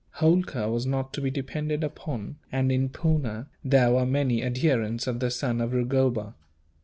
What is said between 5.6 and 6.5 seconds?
of Rugoba.